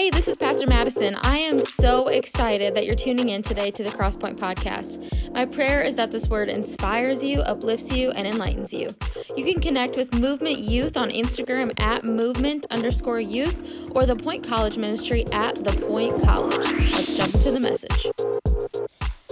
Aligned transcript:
Hey, 0.00 0.08
this 0.08 0.28
is 0.28 0.36
Pastor 0.38 0.66
Madison. 0.66 1.14
I 1.16 1.36
am 1.36 1.60
so 1.60 2.08
excited 2.08 2.74
that 2.74 2.86
you're 2.86 2.96
tuning 2.96 3.28
in 3.28 3.42
today 3.42 3.70
to 3.72 3.82
the 3.84 3.90
Crosspoint 3.90 4.38
Podcast. 4.38 4.98
My 5.34 5.44
prayer 5.44 5.82
is 5.82 5.94
that 5.96 6.10
this 6.10 6.26
word 6.26 6.48
inspires 6.48 7.22
you, 7.22 7.42
uplifts 7.42 7.92
you, 7.92 8.10
and 8.12 8.26
enlightens 8.26 8.72
you. 8.72 8.88
You 9.36 9.44
can 9.44 9.60
connect 9.60 9.96
with 9.96 10.14
Movement 10.14 10.58
Youth 10.58 10.96
on 10.96 11.10
Instagram 11.10 11.78
at 11.78 12.02
movement 12.02 12.64
underscore 12.70 13.20
youth 13.20 13.62
or 13.90 14.06
the 14.06 14.16
Point 14.16 14.42
College 14.42 14.78
Ministry 14.78 15.26
at 15.32 15.56
the 15.56 15.72
Point 15.86 16.22
College. 16.22 16.56
Let's 16.92 17.18
jump 17.18 17.34
into 17.34 17.50
the 17.50 17.60
message. 17.60 18.06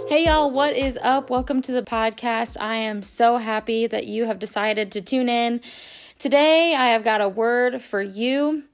Hey, 0.07 0.25
y'all, 0.25 0.51
what 0.51 0.75
is 0.75 0.99
up? 1.01 1.31
Welcome 1.31 1.63
to 1.63 1.71
the 1.71 1.81
podcast. 1.81 2.57
I 2.61 2.75
am 2.75 3.01
so 3.01 3.37
happy 3.37 3.87
that 3.87 4.05
you 4.05 4.25
have 4.25 4.37
decided 4.37 4.91
to 4.91 5.01
tune 5.01 5.29
in. 5.29 5.61
Today, 6.19 6.75
I 6.75 6.89
have 6.89 7.03
got 7.03 7.21
a 7.21 7.29
word 7.29 7.81
for 7.81 8.03
you 8.03 8.65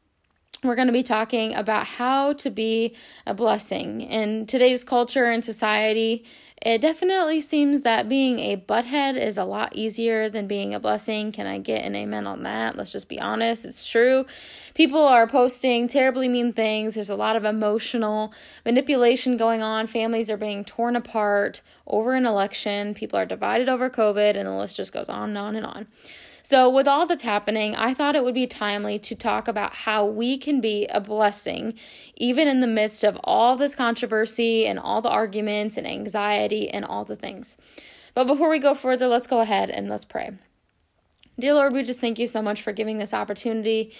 we're 0.67 0.75
going 0.75 0.87
to 0.87 0.93
be 0.93 1.03
talking 1.03 1.53
about 1.55 1.85
how 1.85 2.33
to 2.33 2.49
be 2.49 2.95
a 3.25 3.33
blessing. 3.33 4.01
In 4.01 4.45
today's 4.45 4.83
culture 4.83 5.25
and 5.25 5.43
society, 5.43 6.25
it 6.65 6.81
definitely 6.81 7.41
seems 7.41 7.83
that 7.83 8.09
being 8.09 8.39
a 8.39 8.57
butthead 8.57 9.21
is 9.21 9.37
a 9.37 9.45
lot 9.45 9.75
easier 9.75 10.29
than 10.29 10.47
being 10.47 10.73
a 10.73 10.79
blessing. 10.79 11.31
Can 11.31 11.45
I 11.45 11.59
get 11.59 11.85
an 11.85 11.95
amen 11.95 12.25
on 12.25 12.41
that? 12.41 12.75
Let's 12.75 12.91
just 12.91 13.07
be 13.07 13.19
honest. 13.19 13.65
It's 13.65 13.85
true. 13.85 14.25
People 14.73 15.05
are 15.05 15.27
posting 15.27 15.87
terribly 15.87 16.27
mean 16.27 16.53
things. 16.53 16.95
There's 16.95 17.07
a 17.07 17.15
lot 17.15 17.35
of 17.35 17.45
emotional 17.45 18.33
manipulation 18.65 19.37
going 19.37 19.61
on. 19.61 19.85
Families 19.85 20.27
are 20.31 20.37
being 20.37 20.65
torn 20.65 20.95
apart 20.95 21.61
over 21.85 22.15
an 22.15 22.25
election. 22.25 22.95
People 22.95 23.19
are 23.19 23.27
divided 23.27 23.69
over 23.69 23.87
COVID, 23.87 24.35
and 24.35 24.47
the 24.47 24.55
list 24.55 24.75
just 24.75 24.91
goes 24.91 25.07
on 25.07 25.29
and 25.29 25.37
on 25.37 25.55
and 25.55 25.67
on. 25.67 25.87
So, 26.45 26.69
with 26.69 26.87
all 26.87 27.07
that's 27.07 27.23
happening, 27.23 27.75
I 27.75 27.95
thought 27.95 28.15
it 28.15 28.23
would 28.23 28.35
be 28.35 28.45
timely 28.45 28.99
to 28.99 29.15
talk 29.15 29.47
about 29.47 29.73
how 29.73 30.05
we 30.05 30.37
can 30.37 30.61
be 30.61 30.85
a 30.91 31.01
blessing, 31.01 31.73
even 32.17 32.47
in 32.47 32.59
the 32.59 32.67
midst 32.67 33.03
of 33.03 33.19
all 33.23 33.55
this 33.55 33.73
controversy 33.73 34.67
and 34.67 34.77
all 34.77 35.01
the 35.01 35.09
arguments 35.09 35.75
and 35.75 35.87
anxiety 35.87 36.54
and 36.55 36.85
all 36.85 37.05
the 37.05 37.15
things. 37.15 37.57
But 38.13 38.27
before 38.27 38.49
we 38.49 38.59
go 38.59 38.73
further, 38.73 39.07
let's 39.07 39.27
go 39.27 39.41
ahead 39.41 39.69
and 39.69 39.89
let's 39.89 40.05
pray. 40.05 40.31
Dear 41.37 41.53
Lord, 41.53 41.73
we 41.73 41.83
just 41.83 41.99
thank 41.99 42.17
you 42.17 42.27
so 42.27 42.41
much 42.41 42.61
for 42.61 42.71
giving 42.71 42.97
this 42.97 43.13
opportunity 43.13 43.93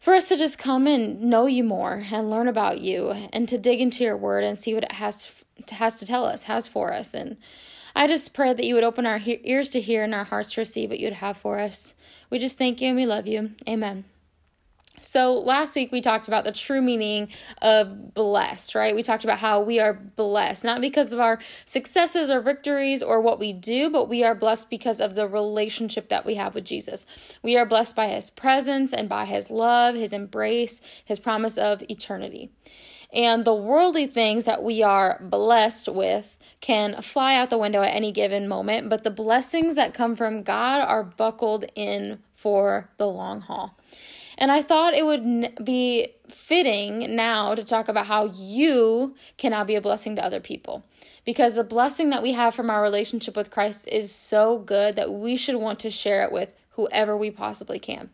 for 0.00 0.14
us 0.14 0.28
to 0.28 0.36
just 0.36 0.58
come 0.58 0.86
and 0.86 1.22
know 1.22 1.46
you 1.46 1.62
more 1.62 2.04
and 2.12 2.28
learn 2.28 2.48
about 2.48 2.80
you 2.80 3.10
and 3.32 3.48
to 3.48 3.58
dig 3.58 3.80
into 3.80 4.04
your 4.04 4.16
word 4.16 4.44
and 4.44 4.58
see 4.58 4.74
what 4.74 4.84
it 4.84 4.92
has 4.92 5.32
to, 5.66 5.74
has 5.76 5.98
to 6.00 6.06
tell 6.06 6.24
us, 6.24 6.44
has 6.44 6.66
for 6.66 6.92
us. 6.92 7.14
And 7.14 7.36
I 7.94 8.06
just 8.06 8.34
pray 8.34 8.52
that 8.52 8.64
you 8.64 8.74
would 8.74 8.84
open 8.84 9.06
our 9.06 9.20
ears 9.24 9.70
to 9.70 9.80
hear 9.80 10.02
and 10.02 10.14
our 10.14 10.24
hearts 10.24 10.52
to 10.52 10.60
receive 10.60 10.90
what 10.90 10.98
you 10.98 11.06
would 11.06 11.14
have 11.14 11.36
for 11.36 11.58
us. 11.58 11.94
We 12.30 12.38
just 12.38 12.58
thank 12.58 12.80
you 12.80 12.88
and 12.88 12.96
we 12.96 13.06
love 13.06 13.26
you. 13.26 13.52
Amen. 13.68 14.04
So, 15.00 15.34
last 15.34 15.76
week 15.76 15.92
we 15.92 16.00
talked 16.00 16.26
about 16.26 16.44
the 16.44 16.52
true 16.52 16.80
meaning 16.80 17.28
of 17.60 18.14
blessed, 18.14 18.74
right? 18.74 18.94
We 18.94 19.02
talked 19.02 19.24
about 19.24 19.38
how 19.38 19.60
we 19.60 19.78
are 19.78 19.92
blessed, 19.92 20.64
not 20.64 20.80
because 20.80 21.12
of 21.12 21.20
our 21.20 21.38
successes 21.64 22.30
or 22.30 22.40
victories 22.40 23.02
or 23.02 23.20
what 23.20 23.38
we 23.38 23.52
do, 23.52 23.90
but 23.90 24.08
we 24.08 24.24
are 24.24 24.34
blessed 24.34 24.70
because 24.70 25.00
of 25.00 25.14
the 25.14 25.28
relationship 25.28 26.08
that 26.08 26.24
we 26.24 26.34
have 26.36 26.54
with 26.54 26.64
Jesus. 26.64 27.06
We 27.42 27.56
are 27.56 27.66
blessed 27.66 27.94
by 27.94 28.08
his 28.08 28.30
presence 28.30 28.92
and 28.92 29.08
by 29.08 29.26
his 29.26 29.50
love, 29.50 29.94
his 29.94 30.12
embrace, 30.12 30.80
his 31.04 31.18
promise 31.18 31.58
of 31.58 31.82
eternity. 31.88 32.50
And 33.12 33.44
the 33.44 33.54
worldly 33.54 34.06
things 34.06 34.44
that 34.44 34.62
we 34.62 34.82
are 34.82 35.18
blessed 35.22 35.88
with 35.88 36.38
can 36.60 37.00
fly 37.02 37.34
out 37.36 37.50
the 37.50 37.58
window 37.58 37.82
at 37.82 37.94
any 37.94 38.12
given 38.12 38.48
moment, 38.48 38.88
but 38.88 39.04
the 39.04 39.10
blessings 39.10 39.74
that 39.74 39.94
come 39.94 40.16
from 40.16 40.42
God 40.42 40.80
are 40.80 41.04
buckled 41.04 41.66
in 41.74 42.18
for 42.34 42.88
the 42.96 43.06
long 43.06 43.42
haul. 43.42 43.76
And 44.38 44.52
I 44.52 44.62
thought 44.62 44.94
it 44.94 45.06
would 45.06 45.64
be 45.64 46.14
fitting 46.28 47.16
now 47.16 47.54
to 47.54 47.64
talk 47.64 47.88
about 47.88 48.06
how 48.06 48.26
you 48.26 49.14
can 49.38 49.52
now 49.52 49.64
be 49.64 49.76
a 49.76 49.80
blessing 49.80 50.16
to 50.16 50.24
other 50.24 50.40
people. 50.40 50.84
Because 51.24 51.54
the 51.54 51.64
blessing 51.64 52.10
that 52.10 52.22
we 52.22 52.32
have 52.32 52.54
from 52.54 52.70
our 52.70 52.82
relationship 52.82 53.36
with 53.36 53.50
Christ 53.50 53.88
is 53.88 54.14
so 54.14 54.58
good 54.58 54.96
that 54.96 55.12
we 55.12 55.36
should 55.36 55.56
want 55.56 55.80
to 55.80 55.90
share 55.90 56.22
it 56.22 56.32
with 56.32 56.50
whoever 56.70 57.16
we 57.16 57.30
possibly 57.30 57.78
can. 57.78 58.10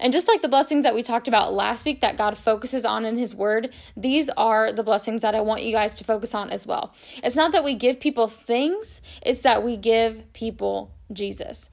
And 0.00 0.12
just 0.12 0.26
like 0.26 0.42
the 0.42 0.48
blessings 0.48 0.82
that 0.82 0.96
we 0.96 1.04
talked 1.04 1.28
about 1.28 1.52
last 1.52 1.84
week 1.84 2.00
that 2.00 2.16
God 2.16 2.36
focuses 2.36 2.84
on 2.84 3.04
in 3.04 3.18
His 3.18 3.36
Word, 3.36 3.72
these 3.96 4.28
are 4.30 4.72
the 4.72 4.82
blessings 4.82 5.22
that 5.22 5.36
I 5.36 5.40
want 5.40 5.62
you 5.62 5.70
guys 5.70 5.94
to 5.96 6.04
focus 6.04 6.34
on 6.34 6.50
as 6.50 6.66
well. 6.66 6.92
It's 7.22 7.36
not 7.36 7.52
that 7.52 7.62
we 7.62 7.76
give 7.76 8.00
people 8.00 8.26
things, 8.26 9.00
it's 9.22 9.42
that 9.42 9.62
we 9.62 9.76
give 9.76 10.32
people 10.32 10.90
Jesus. 11.12 11.70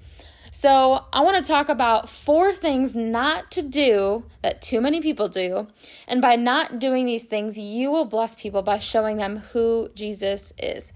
So, 0.51 1.05
I 1.13 1.21
want 1.21 1.43
to 1.43 1.47
talk 1.47 1.69
about 1.69 2.09
four 2.09 2.51
things 2.53 2.95
not 2.95 3.51
to 3.51 3.61
do 3.61 4.23
that 4.41 4.61
too 4.61 4.81
many 4.81 5.01
people 5.01 5.29
do. 5.29 5.67
And 6.07 6.21
by 6.21 6.35
not 6.35 6.79
doing 6.79 7.05
these 7.05 7.25
things, 7.25 7.57
you 7.57 7.91
will 7.91 8.05
bless 8.05 8.35
people 8.35 8.61
by 8.61 8.79
showing 8.79 9.17
them 9.17 9.37
who 9.51 9.89
Jesus 9.93 10.51
is. 10.57 10.91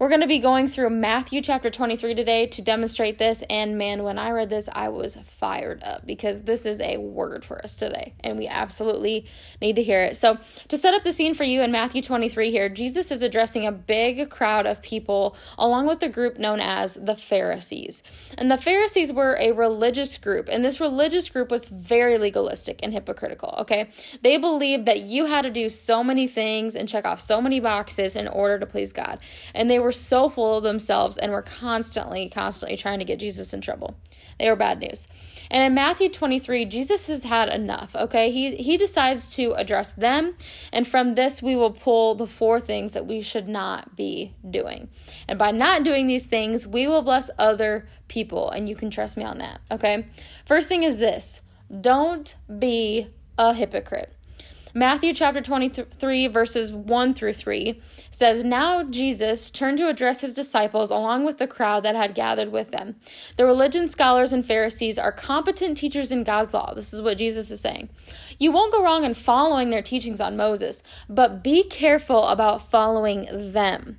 We're 0.00 0.08
going 0.08 0.22
to 0.22 0.26
be 0.26 0.38
going 0.38 0.70
through 0.70 0.88
Matthew 0.88 1.42
chapter 1.42 1.68
23 1.68 2.14
today 2.14 2.46
to 2.46 2.62
demonstrate 2.62 3.18
this. 3.18 3.44
And 3.50 3.76
man, 3.76 4.02
when 4.02 4.18
I 4.18 4.30
read 4.30 4.48
this, 4.48 4.66
I 4.72 4.88
was 4.88 5.18
fired 5.26 5.82
up 5.82 6.06
because 6.06 6.40
this 6.40 6.64
is 6.64 6.80
a 6.80 6.96
word 6.96 7.44
for 7.44 7.62
us 7.62 7.76
today. 7.76 8.14
And 8.20 8.38
we 8.38 8.46
absolutely 8.46 9.26
need 9.60 9.76
to 9.76 9.82
hear 9.82 10.02
it. 10.02 10.16
So, 10.16 10.38
to 10.68 10.78
set 10.78 10.94
up 10.94 11.02
the 11.02 11.12
scene 11.12 11.34
for 11.34 11.44
you 11.44 11.60
in 11.60 11.70
Matthew 11.70 12.00
23 12.00 12.50
here, 12.50 12.70
Jesus 12.70 13.10
is 13.10 13.20
addressing 13.20 13.66
a 13.66 13.72
big 13.72 14.30
crowd 14.30 14.66
of 14.66 14.80
people 14.80 15.36
along 15.58 15.86
with 15.86 16.00
the 16.00 16.08
group 16.08 16.38
known 16.38 16.60
as 16.60 16.94
the 16.94 17.14
Pharisees. 17.14 18.02
And 18.38 18.50
the 18.50 18.56
Pharisees 18.56 19.12
were 19.12 19.36
a 19.38 19.52
religious 19.52 20.16
group. 20.16 20.48
And 20.50 20.64
this 20.64 20.80
religious 20.80 21.28
group 21.28 21.50
was 21.50 21.66
very 21.66 22.16
legalistic 22.16 22.80
and 22.82 22.94
hypocritical. 22.94 23.54
Okay. 23.58 23.90
They 24.22 24.38
believed 24.38 24.86
that 24.86 25.00
you 25.00 25.26
had 25.26 25.42
to 25.42 25.50
do 25.50 25.68
so 25.68 26.02
many 26.02 26.26
things 26.26 26.74
and 26.74 26.88
check 26.88 27.04
off 27.04 27.20
so 27.20 27.42
many 27.42 27.60
boxes 27.60 28.16
in 28.16 28.28
order 28.28 28.58
to 28.60 28.64
please 28.64 28.94
God. 28.94 29.20
And 29.54 29.68
they 29.68 29.78
were 29.78 29.89
were 29.90 29.94
so 29.94 30.28
full 30.28 30.56
of 30.56 30.62
themselves 30.62 31.16
and 31.16 31.32
were 31.32 31.42
constantly, 31.42 32.28
constantly 32.28 32.76
trying 32.76 33.00
to 33.00 33.04
get 33.04 33.18
Jesus 33.18 33.52
in 33.52 33.60
trouble. 33.60 33.96
They 34.38 34.48
were 34.48 34.54
bad 34.54 34.78
news. 34.78 35.08
And 35.50 35.64
in 35.64 35.74
Matthew 35.74 36.08
23, 36.08 36.64
Jesus 36.66 37.08
has 37.08 37.24
had 37.24 37.48
enough, 37.48 37.96
okay? 37.96 38.30
He 38.30 38.54
he 38.54 38.76
decides 38.76 39.34
to 39.34 39.50
address 39.54 39.90
them, 39.90 40.36
and 40.72 40.86
from 40.86 41.16
this 41.16 41.42
we 41.42 41.56
will 41.56 41.72
pull 41.72 42.14
the 42.14 42.28
four 42.28 42.60
things 42.60 42.92
that 42.92 43.04
we 43.04 43.20
should 43.20 43.48
not 43.48 43.96
be 43.96 44.32
doing. 44.48 44.90
And 45.26 45.40
by 45.40 45.50
not 45.50 45.82
doing 45.82 46.06
these 46.06 46.26
things, 46.26 46.68
we 46.68 46.86
will 46.86 47.02
bless 47.02 47.28
other 47.36 47.88
people, 48.06 48.48
and 48.48 48.68
you 48.68 48.76
can 48.76 48.90
trust 48.90 49.16
me 49.16 49.24
on 49.24 49.38
that, 49.38 49.60
okay? 49.72 50.06
First 50.46 50.68
thing 50.68 50.84
is 50.84 50.98
this. 50.98 51.40
Don't 51.80 52.36
be 52.60 53.08
a 53.36 53.54
hypocrite. 53.54 54.14
Matthew 54.72 55.12
chapter 55.14 55.40
23, 55.40 56.28
verses 56.28 56.72
1 56.72 57.14
through 57.14 57.32
3 57.32 57.80
says, 58.10 58.44
Now 58.44 58.84
Jesus 58.84 59.50
turned 59.50 59.78
to 59.78 59.88
address 59.88 60.20
his 60.20 60.32
disciples 60.32 60.90
along 60.90 61.24
with 61.24 61.38
the 61.38 61.48
crowd 61.48 61.82
that 61.82 61.96
had 61.96 62.14
gathered 62.14 62.52
with 62.52 62.70
them. 62.70 62.96
The 63.36 63.46
religion 63.46 63.88
scholars 63.88 64.32
and 64.32 64.46
Pharisees 64.46 64.98
are 64.98 65.10
competent 65.10 65.76
teachers 65.76 66.12
in 66.12 66.22
God's 66.22 66.54
law. 66.54 66.72
This 66.74 66.92
is 66.92 67.02
what 67.02 67.18
Jesus 67.18 67.50
is 67.50 67.60
saying. 67.60 67.90
You 68.38 68.52
won't 68.52 68.72
go 68.72 68.82
wrong 68.82 69.04
in 69.04 69.14
following 69.14 69.70
their 69.70 69.82
teachings 69.82 70.20
on 70.20 70.36
Moses, 70.36 70.84
but 71.08 71.42
be 71.42 71.64
careful 71.64 72.28
about 72.28 72.70
following 72.70 73.52
them. 73.52 73.98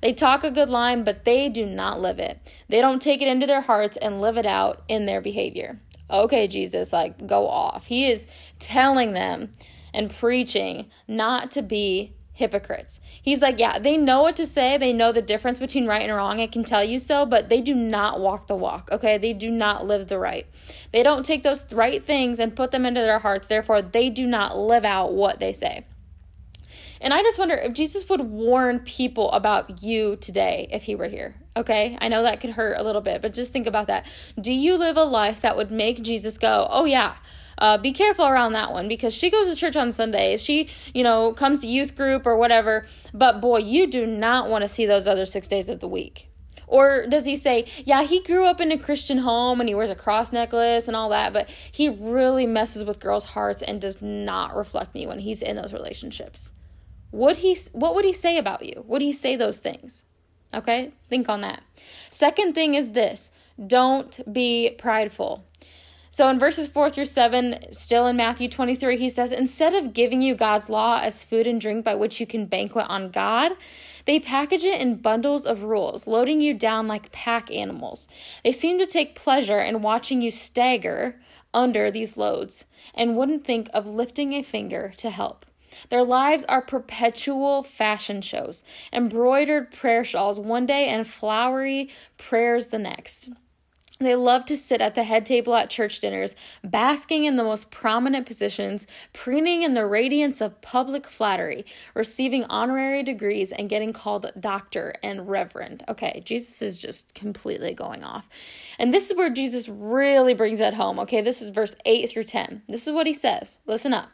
They 0.00 0.12
talk 0.12 0.44
a 0.44 0.50
good 0.50 0.68
line, 0.68 1.02
but 1.02 1.24
they 1.24 1.48
do 1.48 1.66
not 1.66 2.00
live 2.00 2.18
it. 2.18 2.38
They 2.68 2.80
don't 2.80 3.02
take 3.02 3.20
it 3.20 3.28
into 3.28 3.46
their 3.46 3.62
hearts 3.62 3.96
and 3.96 4.20
live 4.20 4.36
it 4.36 4.46
out 4.46 4.84
in 4.86 5.06
their 5.06 5.20
behavior. 5.20 5.80
Okay, 6.10 6.46
Jesus, 6.46 6.92
like, 6.92 7.26
go 7.26 7.48
off. 7.48 7.86
He 7.86 8.10
is 8.10 8.26
telling 8.58 9.14
them 9.14 9.50
and 9.94 10.10
preaching 10.10 10.90
not 11.08 11.50
to 11.52 11.62
be 11.62 12.14
hypocrites. 12.34 13.00
He's 13.22 13.40
like, 13.40 13.60
yeah, 13.60 13.78
they 13.78 13.96
know 13.96 14.22
what 14.22 14.34
to 14.36 14.46
say. 14.46 14.76
They 14.76 14.92
know 14.92 15.12
the 15.12 15.22
difference 15.22 15.60
between 15.60 15.86
right 15.86 16.02
and 16.02 16.14
wrong. 16.14 16.40
I 16.40 16.48
can 16.48 16.64
tell 16.64 16.82
you 16.84 16.98
so, 16.98 17.24
but 17.24 17.48
they 17.48 17.60
do 17.60 17.74
not 17.74 18.20
walk 18.20 18.48
the 18.48 18.56
walk, 18.56 18.88
okay? 18.90 19.16
They 19.16 19.32
do 19.32 19.50
not 19.50 19.86
live 19.86 20.08
the 20.08 20.18
right. 20.18 20.46
They 20.92 21.04
don't 21.04 21.24
take 21.24 21.44
those 21.44 21.72
right 21.72 22.04
things 22.04 22.40
and 22.40 22.56
put 22.56 22.72
them 22.72 22.84
into 22.84 23.00
their 23.00 23.20
hearts. 23.20 23.46
Therefore, 23.46 23.80
they 23.80 24.10
do 24.10 24.26
not 24.26 24.58
live 24.58 24.84
out 24.84 25.14
what 25.14 25.38
they 25.38 25.52
say. 25.52 25.86
And 27.00 27.14
I 27.14 27.22
just 27.22 27.38
wonder 27.38 27.54
if 27.54 27.72
Jesus 27.72 28.08
would 28.08 28.22
warn 28.22 28.80
people 28.80 29.30
about 29.32 29.82
you 29.82 30.16
today 30.16 30.68
if 30.72 30.84
he 30.84 30.94
were 30.94 31.08
here. 31.08 31.36
Okay, 31.56 31.96
I 32.00 32.08
know 32.08 32.22
that 32.22 32.40
could 32.40 32.50
hurt 32.50 32.78
a 32.78 32.82
little 32.82 33.02
bit, 33.02 33.22
but 33.22 33.32
just 33.32 33.52
think 33.52 33.68
about 33.68 33.86
that. 33.86 34.06
Do 34.40 34.52
you 34.52 34.76
live 34.76 34.96
a 34.96 35.04
life 35.04 35.40
that 35.42 35.56
would 35.56 35.70
make 35.70 36.02
Jesus 36.02 36.36
go, 36.36 36.66
oh, 36.68 36.84
yeah, 36.84 37.14
uh, 37.58 37.78
be 37.78 37.92
careful 37.92 38.26
around 38.26 38.52
that 38.52 38.72
one 38.72 38.88
because 38.88 39.14
she 39.14 39.30
goes 39.30 39.48
to 39.48 39.56
church 39.56 39.76
on 39.76 39.92
Sundays. 39.92 40.42
She, 40.42 40.68
you 40.92 41.02
know, 41.02 41.32
comes 41.32 41.58
to 41.60 41.66
youth 41.66 41.96
group 41.96 42.26
or 42.26 42.36
whatever. 42.36 42.86
But 43.12 43.40
boy, 43.40 43.58
you 43.58 43.86
do 43.86 44.06
not 44.06 44.48
want 44.48 44.62
to 44.62 44.68
see 44.68 44.86
those 44.86 45.06
other 45.06 45.26
six 45.26 45.48
days 45.48 45.68
of 45.68 45.80
the 45.80 45.88
week. 45.88 46.28
Or 46.66 47.06
does 47.06 47.24
he 47.24 47.36
say, 47.36 47.66
yeah, 47.84 48.02
he 48.02 48.20
grew 48.20 48.46
up 48.46 48.60
in 48.60 48.72
a 48.72 48.78
Christian 48.78 49.18
home 49.18 49.60
and 49.60 49.68
he 49.68 49.74
wears 49.74 49.90
a 49.90 49.94
cross 49.94 50.32
necklace 50.32 50.88
and 50.88 50.96
all 50.96 51.08
that, 51.10 51.32
but 51.32 51.48
he 51.70 51.88
really 51.88 52.46
messes 52.46 52.84
with 52.84 53.00
girls' 53.00 53.26
hearts 53.26 53.62
and 53.62 53.80
does 53.80 54.00
not 54.00 54.56
reflect 54.56 54.94
me 54.94 55.06
when 55.06 55.20
he's 55.20 55.42
in 55.42 55.56
those 55.56 55.72
relationships? 55.72 56.52
Would 57.12 57.38
he 57.38 57.56
what 57.72 57.94
would 57.94 58.04
he 58.04 58.12
say 58.12 58.38
about 58.38 58.64
you? 58.64 58.82
Would 58.88 59.02
he 59.02 59.12
say 59.12 59.36
those 59.36 59.60
things? 59.60 60.04
Okay? 60.52 60.92
Think 61.08 61.28
on 61.28 61.42
that. 61.42 61.62
Second 62.10 62.54
thing 62.54 62.74
is 62.74 62.90
this, 62.90 63.30
don't 63.64 64.20
be 64.32 64.74
prideful. 64.78 65.44
So 66.14 66.28
in 66.28 66.38
verses 66.38 66.68
4 66.68 66.90
through 66.90 67.06
7, 67.06 67.72
still 67.72 68.06
in 68.06 68.14
Matthew 68.14 68.48
23, 68.48 68.98
he 68.98 69.10
says, 69.10 69.32
Instead 69.32 69.74
of 69.74 69.92
giving 69.92 70.22
you 70.22 70.36
God's 70.36 70.68
law 70.68 71.00
as 71.00 71.24
food 71.24 71.44
and 71.44 71.60
drink 71.60 71.84
by 71.84 71.96
which 71.96 72.20
you 72.20 72.24
can 72.24 72.46
banquet 72.46 72.86
on 72.88 73.10
God, 73.10 73.50
they 74.04 74.20
package 74.20 74.62
it 74.62 74.80
in 74.80 74.98
bundles 74.98 75.44
of 75.44 75.64
rules, 75.64 76.06
loading 76.06 76.40
you 76.40 76.54
down 76.54 76.86
like 76.86 77.10
pack 77.10 77.50
animals. 77.50 78.06
They 78.44 78.52
seem 78.52 78.78
to 78.78 78.86
take 78.86 79.16
pleasure 79.16 79.58
in 79.58 79.82
watching 79.82 80.22
you 80.22 80.30
stagger 80.30 81.16
under 81.52 81.90
these 81.90 82.16
loads 82.16 82.64
and 82.94 83.16
wouldn't 83.16 83.44
think 83.44 83.68
of 83.74 83.88
lifting 83.88 84.34
a 84.34 84.44
finger 84.44 84.94
to 84.98 85.10
help. 85.10 85.44
Their 85.88 86.04
lives 86.04 86.44
are 86.44 86.62
perpetual 86.62 87.64
fashion 87.64 88.22
shows, 88.22 88.62
embroidered 88.92 89.72
prayer 89.72 90.04
shawls 90.04 90.38
one 90.38 90.66
day 90.66 90.86
and 90.86 91.08
flowery 91.08 91.90
prayers 92.16 92.68
the 92.68 92.78
next. 92.78 93.30
They 94.00 94.16
love 94.16 94.44
to 94.46 94.56
sit 94.56 94.80
at 94.80 94.96
the 94.96 95.04
head 95.04 95.24
table 95.24 95.54
at 95.54 95.70
church 95.70 96.00
dinners, 96.00 96.34
basking 96.64 97.26
in 97.26 97.36
the 97.36 97.44
most 97.44 97.70
prominent 97.70 98.26
positions, 98.26 98.88
preening 99.12 99.62
in 99.62 99.74
the 99.74 99.86
radiance 99.86 100.40
of 100.40 100.60
public 100.60 101.06
flattery, 101.06 101.64
receiving 101.94 102.42
honorary 102.44 103.04
degrees, 103.04 103.52
and 103.52 103.68
getting 103.68 103.92
called 103.92 104.32
doctor 104.40 104.94
and 105.04 105.28
reverend. 105.28 105.84
Okay, 105.88 106.22
Jesus 106.24 106.60
is 106.60 106.76
just 106.76 107.14
completely 107.14 107.72
going 107.72 108.02
off. 108.02 108.28
And 108.80 108.92
this 108.92 109.10
is 109.10 109.16
where 109.16 109.30
Jesus 109.30 109.68
really 109.68 110.34
brings 110.34 110.58
it 110.58 110.74
home. 110.74 110.98
Okay, 110.98 111.20
this 111.20 111.40
is 111.40 111.50
verse 111.50 111.76
8 111.84 112.10
through 112.10 112.24
10. 112.24 112.62
This 112.68 112.88
is 112.88 112.92
what 112.92 113.06
he 113.06 113.14
says. 113.14 113.60
Listen 113.64 113.94
up. 113.94 114.10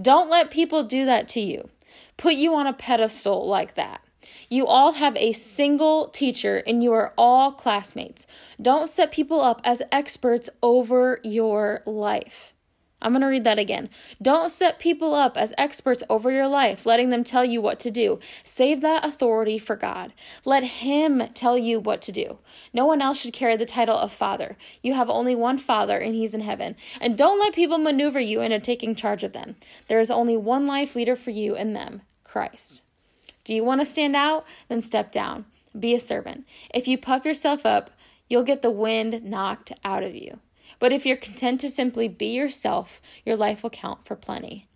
Don't 0.00 0.30
let 0.30 0.52
people 0.52 0.84
do 0.84 1.04
that 1.04 1.26
to 1.28 1.40
you, 1.40 1.68
put 2.16 2.34
you 2.34 2.54
on 2.54 2.68
a 2.68 2.72
pedestal 2.72 3.48
like 3.48 3.74
that. 3.74 4.02
You 4.48 4.66
all 4.66 4.92
have 4.92 5.16
a 5.16 5.32
single 5.32 6.08
teacher 6.08 6.62
and 6.66 6.82
you 6.82 6.92
are 6.92 7.12
all 7.18 7.52
classmates. 7.52 8.26
Don't 8.60 8.88
set 8.88 9.10
people 9.10 9.40
up 9.40 9.60
as 9.64 9.82
experts 9.90 10.48
over 10.62 11.20
your 11.24 11.82
life. 11.84 12.52
I'm 13.02 13.12
going 13.12 13.20
to 13.20 13.26
read 13.26 13.44
that 13.44 13.58
again. 13.58 13.90
Don't 14.22 14.50
set 14.50 14.78
people 14.78 15.14
up 15.14 15.36
as 15.36 15.52
experts 15.58 16.02
over 16.08 16.30
your 16.30 16.48
life, 16.48 16.86
letting 16.86 17.10
them 17.10 17.24
tell 17.24 17.44
you 17.44 17.60
what 17.60 17.78
to 17.80 17.90
do. 17.90 18.18
Save 18.42 18.80
that 18.80 19.04
authority 19.04 19.58
for 19.58 19.76
God. 19.76 20.14
Let 20.46 20.64
Him 20.64 21.22
tell 21.34 21.58
you 21.58 21.78
what 21.78 22.00
to 22.02 22.12
do. 22.12 22.38
No 22.72 22.86
one 22.86 23.02
else 23.02 23.20
should 23.20 23.34
carry 23.34 23.56
the 23.56 23.66
title 23.66 23.98
of 23.98 24.12
Father. 24.12 24.56
You 24.82 24.94
have 24.94 25.10
only 25.10 25.36
one 25.36 25.58
Father, 25.58 25.98
and 25.98 26.14
He's 26.14 26.32
in 26.32 26.40
heaven. 26.40 26.74
And 26.98 27.18
don't 27.18 27.38
let 27.38 27.54
people 27.54 27.78
maneuver 27.78 28.20
you 28.20 28.40
into 28.40 28.58
taking 28.60 28.94
charge 28.94 29.24
of 29.24 29.34
them. 29.34 29.56
There 29.88 30.00
is 30.00 30.10
only 30.10 30.36
one 30.36 30.66
life 30.66 30.96
leader 30.96 31.16
for 31.16 31.30
you 31.30 31.54
and 31.54 31.76
them 31.76 32.00
Christ. 32.24 32.80
Do 33.46 33.54
you 33.54 33.62
want 33.62 33.80
to 33.80 33.86
stand 33.86 34.16
out? 34.16 34.44
Then 34.68 34.80
step 34.80 35.12
down. 35.12 35.44
Be 35.78 35.94
a 35.94 36.00
servant. 36.00 36.48
If 36.74 36.88
you 36.88 36.98
puff 36.98 37.24
yourself 37.24 37.64
up, 37.64 37.92
you'll 38.28 38.42
get 38.42 38.60
the 38.60 38.72
wind 38.72 39.22
knocked 39.22 39.72
out 39.84 40.02
of 40.02 40.16
you. 40.16 40.40
But 40.80 40.92
if 40.92 41.06
you're 41.06 41.16
content 41.16 41.60
to 41.60 41.70
simply 41.70 42.08
be 42.08 42.34
yourself, 42.34 43.00
your 43.24 43.36
life 43.36 43.62
will 43.62 43.70
count 43.70 44.04
for 44.04 44.16
plenty. 44.16 44.66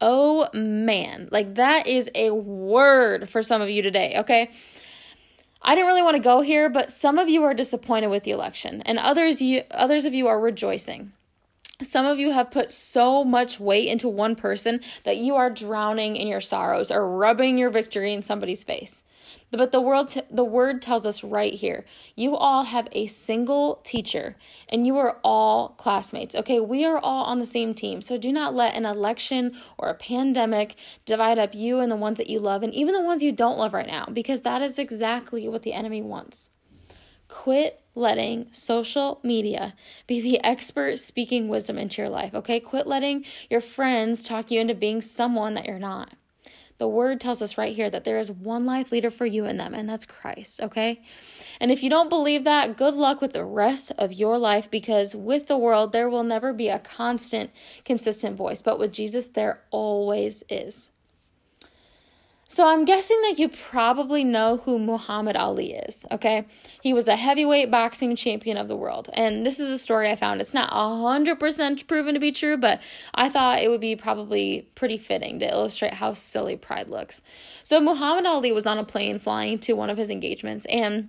Oh 0.00 0.48
man, 0.52 1.28
like 1.30 1.54
that 1.54 1.86
is 1.86 2.10
a 2.16 2.34
word 2.34 3.30
for 3.30 3.40
some 3.40 3.62
of 3.62 3.70
you 3.70 3.82
today, 3.82 4.16
okay? 4.18 4.50
I 5.62 5.76
didn't 5.76 5.86
really 5.86 6.02
want 6.02 6.16
to 6.16 6.22
go 6.22 6.40
here, 6.40 6.68
but 6.68 6.90
some 6.90 7.20
of 7.20 7.28
you 7.28 7.44
are 7.44 7.54
disappointed 7.54 8.08
with 8.08 8.24
the 8.24 8.32
election, 8.32 8.82
and 8.82 8.98
others 8.98 9.40
you 9.40 9.62
others 9.70 10.04
of 10.06 10.12
you 10.12 10.26
are 10.26 10.40
rejoicing. 10.40 11.12
Some 11.82 12.06
of 12.06 12.18
you 12.18 12.30
have 12.32 12.50
put 12.50 12.70
so 12.70 13.24
much 13.24 13.60
weight 13.60 13.88
into 13.88 14.08
one 14.08 14.36
person 14.36 14.80
that 15.04 15.16
you 15.16 15.36
are 15.36 15.50
drowning 15.50 16.16
in 16.16 16.28
your 16.28 16.40
sorrows 16.40 16.90
or 16.90 17.08
rubbing 17.08 17.58
your 17.58 17.70
victory 17.70 18.12
in 18.12 18.22
somebody's 18.22 18.64
face. 18.64 19.04
But 19.50 19.70
the 19.70 19.80
world 19.80 20.08
t- 20.08 20.22
the 20.30 20.44
word 20.44 20.80
tells 20.80 21.04
us 21.04 21.22
right 21.22 21.52
here. 21.52 21.84
You 22.16 22.34
all 22.36 22.64
have 22.64 22.88
a 22.92 23.06
single 23.06 23.80
teacher 23.84 24.36
and 24.68 24.86
you 24.86 24.96
are 24.96 25.18
all 25.22 25.70
classmates. 25.70 26.34
Okay, 26.34 26.58
we 26.58 26.84
are 26.86 26.98
all 26.98 27.24
on 27.24 27.38
the 27.38 27.46
same 27.46 27.74
team. 27.74 28.00
So 28.00 28.16
do 28.16 28.32
not 28.32 28.54
let 28.54 28.74
an 28.74 28.86
election 28.86 29.54
or 29.76 29.88
a 29.88 29.94
pandemic 29.94 30.76
divide 31.04 31.38
up 31.38 31.54
you 31.54 31.80
and 31.80 31.92
the 31.92 31.96
ones 31.96 32.18
that 32.18 32.30
you 32.30 32.38
love 32.38 32.62
and 32.62 32.74
even 32.74 32.94
the 32.94 33.02
ones 33.02 33.22
you 33.22 33.32
don't 33.32 33.58
love 33.58 33.74
right 33.74 33.86
now 33.86 34.06
because 34.10 34.42
that 34.42 34.62
is 34.62 34.78
exactly 34.78 35.46
what 35.48 35.62
the 35.62 35.74
enemy 35.74 36.00
wants. 36.00 36.50
Quit 37.28 37.81
letting 37.94 38.46
social 38.52 39.20
media 39.22 39.74
be 40.06 40.20
the 40.20 40.42
expert 40.42 40.98
speaking 40.98 41.48
wisdom 41.48 41.78
into 41.78 42.00
your 42.00 42.10
life, 42.10 42.34
okay? 42.34 42.60
Quit 42.60 42.86
letting 42.86 43.24
your 43.50 43.60
friends 43.60 44.22
talk 44.22 44.50
you 44.50 44.60
into 44.60 44.74
being 44.74 45.00
someone 45.00 45.54
that 45.54 45.66
you're 45.66 45.78
not. 45.78 46.12
The 46.78 46.88
word 46.88 47.20
tells 47.20 47.42
us 47.42 47.58
right 47.58 47.76
here 47.76 47.90
that 47.90 48.04
there 48.04 48.18
is 48.18 48.30
one 48.30 48.64
life 48.66 48.90
leader 48.92 49.10
for 49.10 49.26
you 49.26 49.44
in 49.44 49.56
them, 49.56 49.74
and 49.74 49.88
that's 49.88 50.06
Christ, 50.06 50.60
okay? 50.62 51.02
And 51.60 51.70
if 51.70 51.82
you 51.82 51.90
don't 51.90 52.08
believe 52.08 52.44
that, 52.44 52.76
good 52.76 52.94
luck 52.94 53.20
with 53.20 53.32
the 53.32 53.44
rest 53.44 53.92
of 53.98 54.12
your 54.12 54.38
life 54.38 54.70
because 54.70 55.14
with 55.14 55.46
the 55.46 55.58
world, 55.58 55.92
there 55.92 56.08
will 56.08 56.24
never 56.24 56.52
be 56.52 56.68
a 56.68 56.78
constant, 56.78 57.50
consistent 57.84 58.36
voice, 58.36 58.62
but 58.62 58.78
with 58.78 58.92
Jesus, 58.92 59.26
there 59.26 59.60
always 59.70 60.42
is. 60.48 60.91
So 62.52 62.68
I'm 62.68 62.84
guessing 62.84 63.18
that 63.22 63.38
you 63.38 63.48
probably 63.48 64.24
know 64.24 64.58
who 64.58 64.78
Muhammad 64.78 65.36
Ali 65.36 65.72
is, 65.72 66.04
okay? 66.10 66.44
He 66.82 66.92
was 66.92 67.08
a 67.08 67.16
heavyweight 67.16 67.70
boxing 67.70 68.14
champion 68.14 68.58
of 68.58 68.68
the 68.68 68.76
world. 68.76 69.08
And 69.14 69.42
this 69.42 69.58
is 69.58 69.70
a 69.70 69.78
story 69.78 70.10
I 70.10 70.16
found. 70.16 70.42
It's 70.42 70.52
not 70.52 70.70
100% 70.70 71.86
proven 71.86 72.12
to 72.12 72.20
be 72.20 72.30
true, 72.30 72.58
but 72.58 72.82
I 73.14 73.30
thought 73.30 73.62
it 73.62 73.70
would 73.70 73.80
be 73.80 73.96
probably 73.96 74.68
pretty 74.74 74.98
fitting 74.98 75.38
to 75.38 75.50
illustrate 75.50 75.94
how 75.94 76.12
silly 76.12 76.58
pride 76.58 76.88
looks. 76.88 77.22
So 77.62 77.80
Muhammad 77.80 78.26
Ali 78.26 78.52
was 78.52 78.66
on 78.66 78.76
a 78.76 78.84
plane 78.84 79.18
flying 79.18 79.58
to 79.60 79.72
one 79.72 79.88
of 79.88 79.96
his 79.96 80.10
engagements 80.10 80.66
and 80.66 81.08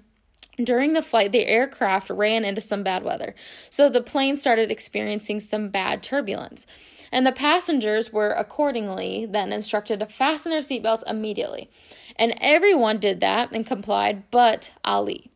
during 0.57 0.93
the 0.93 1.01
flight, 1.01 1.31
the 1.31 1.45
aircraft 1.45 2.09
ran 2.09 2.45
into 2.45 2.61
some 2.61 2.83
bad 2.83 3.03
weather, 3.03 3.35
so 3.69 3.89
the 3.89 4.01
plane 4.01 4.35
started 4.35 4.71
experiencing 4.71 5.39
some 5.39 5.69
bad 5.69 6.03
turbulence 6.03 6.65
and 7.13 7.27
the 7.27 7.31
passengers 7.31 8.11
were 8.11 8.31
accordingly 8.31 9.27
then 9.29 9.53
instructed 9.53 9.99
to 9.99 10.07
fasten 10.07 10.49
their 10.49 10.61
seatbelts 10.61 11.07
immediately. 11.07 11.69
And 12.15 12.33
everyone 12.41 12.97
did 12.97 13.19
that 13.21 13.51
and 13.51 13.65
complied 13.65 14.31
but 14.31 14.71
Ali. 14.83 15.29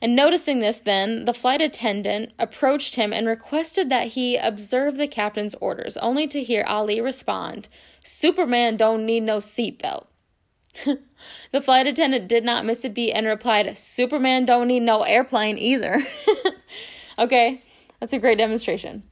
And 0.00 0.16
noticing 0.16 0.60
this, 0.60 0.78
then, 0.78 1.26
the 1.26 1.34
flight 1.34 1.60
attendant 1.60 2.32
approached 2.38 2.96
him 2.96 3.12
and 3.12 3.26
requested 3.26 3.90
that 3.90 4.08
he 4.08 4.36
observe 4.36 4.96
the 4.96 5.06
captain's 5.06 5.54
orders, 5.56 5.98
only 5.98 6.26
to 6.28 6.42
hear 6.42 6.64
Ali 6.66 7.00
respond, 7.00 7.68
Superman 8.02 8.78
don't 8.78 9.04
need 9.04 9.22
no 9.22 9.38
seatbelt. 9.38 10.06
the 11.52 11.60
flight 11.60 11.86
attendant 11.86 12.28
did 12.28 12.44
not 12.44 12.64
miss 12.64 12.84
a 12.84 12.90
beat 12.90 13.12
and 13.12 13.26
replied, 13.26 13.76
Superman 13.76 14.44
don't 14.44 14.68
need 14.68 14.80
no 14.80 15.02
airplane 15.02 15.58
either. 15.58 16.02
okay, 17.18 17.62
that's 18.00 18.12
a 18.12 18.18
great 18.18 18.38
demonstration. 18.38 19.02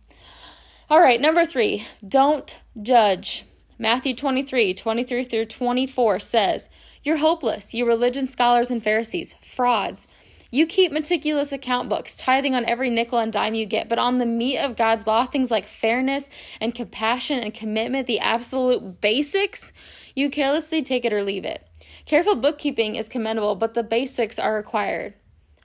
All 0.90 1.00
right, 1.00 1.20
number 1.20 1.44
three, 1.44 1.86
don't 2.06 2.60
judge. 2.80 3.44
Matthew 3.78 4.14
23, 4.14 4.74
23 4.74 5.24
through 5.24 5.46
24 5.46 6.20
says, 6.20 6.68
You're 7.02 7.16
hopeless, 7.16 7.74
you 7.74 7.86
religion 7.86 8.28
scholars 8.28 8.70
and 8.70 8.82
Pharisees, 8.82 9.34
frauds. 9.42 10.06
You 10.54 10.68
keep 10.68 10.92
meticulous 10.92 11.50
account 11.50 11.88
books, 11.88 12.14
tithing 12.14 12.54
on 12.54 12.64
every 12.64 12.88
nickel 12.88 13.18
and 13.18 13.32
dime 13.32 13.54
you 13.54 13.66
get, 13.66 13.88
but 13.88 13.98
on 13.98 14.18
the 14.18 14.24
meat 14.24 14.58
of 14.58 14.76
God's 14.76 15.04
law, 15.04 15.26
things 15.26 15.50
like 15.50 15.66
fairness 15.66 16.30
and 16.60 16.72
compassion 16.72 17.40
and 17.40 17.52
commitment, 17.52 18.06
the 18.06 18.20
absolute 18.20 19.00
basics, 19.00 19.72
you 20.14 20.30
carelessly 20.30 20.80
take 20.80 21.04
it 21.04 21.12
or 21.12 21.24
leave 21.24 21.44
it. 21.44 21.68
Careful 22.06 22.36
bookkeeping 22.36 22.94
is 22.94 23.08
commendable, 23.08 23.56
but 23.56 23.74
the 23.74 23.82
basics 23.82 24.38
are 24.38 24.54
required. 24.54 25.14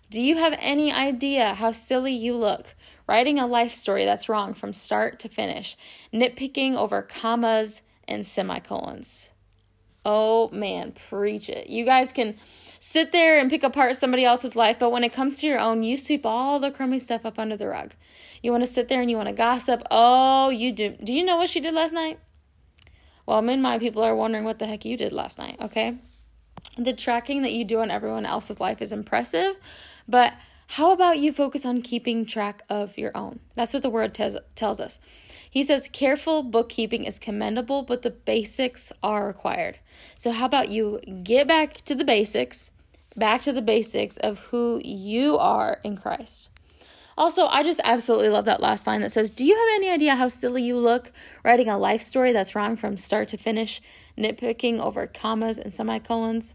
Do 0.10 0.24
you 0.24 0.38
have 0.38 0.56
any 0.58 0.92
idea 0.92 1.54
how 1.54 1.72
silly 1.72 2.14
you 2.14 2.34
look? 2.36 2.74
writing 3.06 3.38
a 3.38 3.46
life 3.46 3.74
story 3.74 4.06
that's 4.06 4.28
wrong 4.28 4.56
from 4.56 4.74
start 4.74 5.20
to 5.20 5.30
finish, 5.30 5.78
nitpicking 6.12 6.76
over 6.76 7.04
commas 7.04 7.84
and 8.08 8.26
semicolons. 8.26 9.30
Oh 10.04 10.50
man, 10.50 10.94
preach 11.10 11.48
it. 11.48 11.70
You 11.70 11.86
guys 11.86 12.12
can 12.12 12.38
sit 12.80 13.12
there 13.12 13.40
and 13.40 13.50
pick 13.50 13.64
apart 13.64 13.96
somebody 13.96 14.26
else's 14.26 14.56
life, 14.56 14.78
but 14.80 14.92
when 14.92 15.04
it 15.04 15.14
comes 15.14 15.38
to 15.38 15.48
your 15.48 15.60
own, 15.60 15.84
you 15.84 15.98
sweep 15.98 16.26
all 16.26 16.60
the 16.60 16.72
crummy 16.72 17.00
stuff 17.00 17.26
up 17.26 17.38
under 17.38 17.58
the 17.58 17.68
rug. 17.68 17.92
You 18.42 18.52
want 18.52 18.64
to 18.64 18.68
sit 18.68 18.88
there 18.88 19.02
and 19.02 19.10
you 19.10 19.18
want 19.18 19.28
to 19.30 19.36
gossip. 19.36 19.84
Oh, 19.92 20.50
you 20.50 20.72
do. 20.72 20.90
Do 21.04 21.14
you 21.14 21.24
know 21.24 21.38
what 21.38 21.50
she 21.50 21.60
did 21.60 21.74
last 21.74 21.94
night? 21.94 22.20
Well, 23.26 23.42
me 23.42 23.54
and 23.54 23.62
my 23.62 23.78
people 23.78 24.02
are 24.02 24.16
wondering 24.16 24.46
what 24.46 24.60
the 24.60 24.66
heck 24.66 24.86
you 24.86 24.98
did 24.98 25.14
last 25.14 25.38
night, 25.38 25.58
okay? 25.62 25.98
The 26.78 26.94
tracking 26.94 27.44
that 27.44 27.54
you 27.54 27.64
do 27.64 27.80
on 27.80 27.92
everyone 27.92 28.26
else's 28.26 28.60
life 28.60 28.82
is 28.82 28.92
impressive, 28.92 29.56
but 30.08 30.34
how 30.68 30.92
about 30.92 31.20
you 31.20 31.32
focus 31.34 31.66
on 31.66 31.82
keeping 31.82 32.26
track 32.26 32.64
of 32.70 32.98
your 32.98 33.12
own? 33.16 33.40
That's 33.56 33.74
what 33.74 33.84
the 33.84 33.90
word 33.90 34.14
tells 34.14 34.80
us. 34.80 35.00
He 35.50 35.64
says, 35.64 35.90
careful 35.92 36.44
bookkeeping 36.44 37.06
is 37.06 37.18
commendable, 37.18 37.82
but 37.84 38.04
the 38.04 38.12
basics 38.12 38.92
are 39.02 39.28
required. 39.28 39.80
So, 40.18 40.32
how 40.32 40.46
about 40.46 40.70
you 40.70 41.02
get 41.24 41.48
back 41.48 41.82
to 41.86 41.96
the 41.96 42.04
basics, 42.04 42.72
back 43.16 43.42
to 43.42 43.52
the 43.52 43.62
basics 43.62 44.18
of 44.18 44.40
who 44.40 44.80
you 44.84 45.38
are 45.38 45.80
in 45.84 45.98
Christ? 45.98 46.52
Also, 47.18 47.48
I 47.48 47.64
just 47.64 47.82
absolutely 47.84 48.30
love 48.30 48.46
that 48.46 48.62
last 48.62 48.88
line 48.88 49.02
that 49.02 49.12
says, 49.12 49.30
Do 49.30 49.44
you 49.44 49.54
have 49.54 49.68
any 49.76 49.90
idea 49.90 50.16
how 50.16 50.30
silly 50.30 50.64
you 50.64 50.78
look 50.78 51.12
writing 51.44 51.68
a 51.68 51.78
life 51.78 52.02
story 52.02 52.32
that's 52.32 52.56
wrong 52.56 52.78
from 52.78 52.96
start 52.96 53.28
to 53.30 53.38
finish, 53.38 53.82
nitpicking 54.18 54.80
over 54.80 55.06
commas 55.06 55.58
and 55.58 55.74
semicolons? 55.74 56.54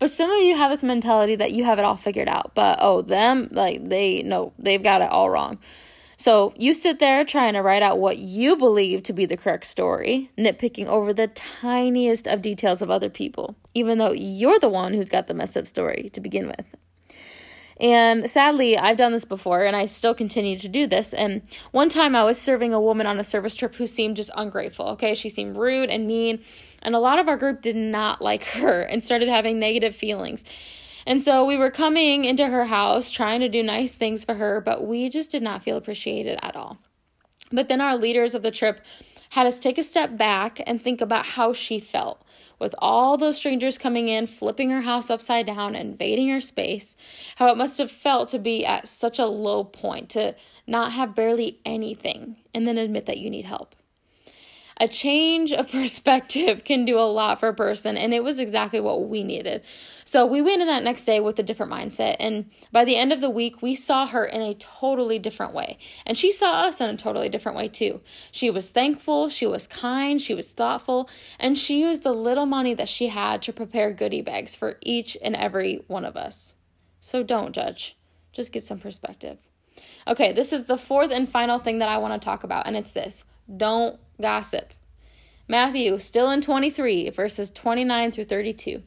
But 0.00 0.10
some 0.10 0.30
of 0.30 0.42
you 0.42 0.56
have 0.56 0.70
this 0.70 0.82
mentality 0.82 1.36
that 1.36 1.52
you 1.52 1.62
have 1.64 1.78
it 1.78 1.84
all 1.84 1.96
figured 1.96 2.28
out, 2.28 2.52
but 2.54 2.78
oh, 2.80 3.02
them, 3.02 3.48
like, 3.52 3.88
they, 3.88 4.22
no, 4.22 4.52
they've 4.58 4.82
got 4.82 5.02
it 5.02 5.10
all 5.10 5.30
wrong. 5.30 5.58
So 6.18 6.52
you 6.56 6.74
sit 6.74 6.98
there 6.98 7.24
trying 7.24 7.54
to 7.54 7.62
write 7.62 7.80
out 7.80 8.00
what 8.00 8.18
you 8.18 8.56
believe 8.56 9.04
to 9.04 9.12
be 9.12 9.24
the 9.24 9.36
correct 9.36 9.64
story, 9.64 10.32
nitpicking 10.36 10.86
over 10.86 11.14
the 11.14 11.28
tiniest 11.28 12.26
of 12.26 12.42
details 12.42 12.82
of 12.82 12.90
other 12.90 13.08
people, 13.08 13.54
even 13.72 13.98
though 13.98 14.10
you're 14.10 14.58
the 14.58 14.68
one 14.68 14.94
who's 14.94 15.08
got 15.08 15.28
the 15.28 15.34
messed 15.34 15.56
up 15.56 15.68
story 15.68 16.10
to 16.12 16.20
begin 16.20 16.48
with. 16.48 16.66
And 17.80 18.28
sadly, 18.28 18.76
I've 18.76 18.96
done 18.96 19.12
this 19.12 19.24
before 19.24 19.64
and 19.64 19.76
I 19.76 19.84
still 19.86 20.12
continue 20.12 20.58
to 20.58 20.68
do 20.68 20.88
this. 20.88 21.14
And 21.14 21.42
one 21.70 21.88
time 21.88 22.16
I 22.16 22.24
was 22.24 22.36
serving 22.36 22.74
a 22.74 22.80
woman 22.80 23.06
on 23.06 23.20
a 23.20 23.24
service 23.24 23.54
trip 23.54 23.76
who 23.76 23.86
seemed 23.86 24.16
just 24.16 24.32
ungrateful. 24.34 24.86
Okay. 24.88 25.14
She 25.14 25.28
seemed 25.28 25.56
rude 25.56 25.88
and 25.88 26.08
mean. 26.08 26.40
And 26.82 26.96
a 26.96 26.98
lot 26.98 27.20
of 27.20 27.28
our 27.28 27.36
group 27.36 27.62
did 27.62 27.76
not 27.76 28.20
like 28.20 28.44
her 28.54 28.80
and 28.80 29.04
started 29.04 29.28
having 29.28 29.60
negative 29.60 29.94
feelings. 29.94 30.44
And 31.08 31.22
so 31.22 31.42
we 31.46 31.56
were 31.56 31.70
coming 31.70 32.26
into 32.26 32.46
her 32.46 32.66
house 32.66 33.10
trying 33.10 33.40
to 33.40 33.48
do 33.48 33.62
nice 33.62 33.94
things 33.94 34.24
for 34.24 34.34
her, 34.34 34.60
but 34.60 34.86
we 34.86 35.08
just 35.08 35.30
did 35.30 35.42
not 35.42 35.62
feel 35.62 35.78
appreciated 35.78 36.38
at 36.42 36.54
all. 36.54 36.76
But 37.50 37.70
then 37.70 37.80
our 37.80 37.96
leaders 37.96 38.34
of 38.34 38.42
the 38.42 38.50
trip 38.50 38.82
had 39.30 39.46
us 39.46 39.58
take 39.58 39.78
a 39.78 39.82
step 39.82 40.18
back 40.18 40.60
and 40.66 40.82
think 40.82 41.00
about 41.00 41.24
how 41.24 41.54
she 41.54 41.80
felt 41.80 42.22
with 42.58 42.74
all 42.76 43.16
those 43.16 43.38
strangers 43.38 43.78
coming 43.78 44.08
in, 44.08 44.26
flipping 44.26 44.68
her 44.68 44.82
house 44.82 45.08
upside 45.08 45.46
down, 45.46 45.74
invading 45.74 46.28
her 46.28 46.42
space, 46.42 46.94
how 47.36 47.50
it 47.50 47.56
must 47.56 47.78
have 47.78 47.90
felt 47.90 48.28
to 48.28 48.38
be 48.38 48.66
at 48.66 48.86
such 48.86 49.18
a 49.18 49.24
low 49.24 49.64
point, 49.64 50.10
to 50.10 50.36
not 50.66 50.92
have 50.92 51.14
barely 51.14 51.58
anything, 51.64 52.36
and 52.52 52.68
then 52.68 52.76
admit 52.76 53.06
that 53.06 53.16
you 53.16 53.30
need 53.30 53.46
help 53.46 53.74
a 54.80 54.88
change 54.88 55.52
of 55.52 55.70
perspective 55.72 56.64
can 56.64 56.84
do 56.84 56.98
a 56.98 57.00
lot 57.00 57.40
for 57.40 57.48
a 57.48 57.54
person, 57.54 57.96
and 57.96 58.14
it 58.14 58.24
was 58.24 58.38
exactly 58.38 58.80
what 58.80 59.08
we 59.08 59.22
needed. 59.22 59.62
So 60.04 60.24
we 60.24 60.40
went 60.40 60.62
in 60.62 60.68
that 60.68 60.82
next 60.82 61.04
day 61.04 61.20
with 61.20 61.38
a 61.38 61.42
different 61.42 61.72
mindset, 61.72 62.16
and 62.18 62.50
by 62.72 62.84
the 62.84 62.96
end 62.96 63.12
of 63.12 63.20
the 63.20 63.30
week, 63.30 63.60
we 63.60 63.74
saw 63.74 64.06
her 64.06 64.24
in 64.24 64.40
a 64.40 64.54
totally 64.54 65.18
different 65.18 65.54
way, 65.54 65.78
and 66.06 66.16
she 66.16 66.32
saw 66.32 66.62
us 66.62 66.80
in 66.80 66.88
a 66.88 66.96
totally 66.96 67.28
different 67.28 67.58
way 67.58 67.68
too. 67.68 68.00
She 68.30 68.50
was 68.50 68.70
thankful, 68.70 69.28
she 69.28 69.46
was 69.46 69.66
kind, 69.66 70.20
she 70.20 70.34
was 70.34 70.50
thoughtful, 70.50 71.10
and 71.38 71.58
she 71.58 71.80
used 71.80 72.02
the 72.02 72.12
little 72.12 72.46
money 72.46 72.74
that 72.74 72.88
she 72.88 73.08
had 73.08 73.42
to 73.42 73.52
prepare 73.52 73.92
goodie 73.92 74.22
bags 74.22 74.54
for 74.54 74.78
each 74.80 75.16
and 75.22 75.36
every 75.36 75.84
one 75.86 76.04
of 76.04 76.16
us. 76.16 76.54
So 77.00 77.22
don't 77.22 77.52
judge, 77.52 77.96
just 78.32 78.52
get 78.52 78.64
some 78.64 78.80
perspective. 78.80 79.38
Okay, 80.06 80.32
this 80.32 80.52
is 80.52 80.64
the 80.64 80.78
fourth 80.78 81.10
and 81.10 81.28
final 81.28 81.58
thing 81.58 81.78
that 81.80 81.88
I 81.88 81.98
want 81.98 82.20
to 82.20 82.24
talk 82.24 82.44
about, 82.44 82.66
and 82.66 82.76
it's 82.76 82.92
this 82.92 83.24
don't 83.56 83.98
gossip. 84.20 84.74
Matthew, 85.46 85.98
still 85.98 86.30
in 86.30 86.40
23, 86.40 87.10
verses 87.10 87.50
29 87.50 88.10
through 88.12 88.24
32. 88.24 88.82